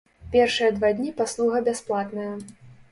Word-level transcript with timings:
Першыя 0.35 0.69
два 0.79 0.89
дні 1.01 1.11
паслуга 1.21 1.63
бясплатная. 1.69 2.31